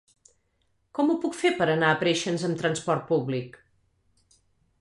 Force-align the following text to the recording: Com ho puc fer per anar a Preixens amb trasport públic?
Com 0.99 1.11
ho 1.11 1.17
puc 1.25 1.37
fer 1.41 1.51
per 1.59 1.69
anar 1.73 1.91
a 1.91 1.99
Preixens 2.05 2.49
amb 2.49 2.59
trasport 2.65 3.07
públic? 3.13 3.61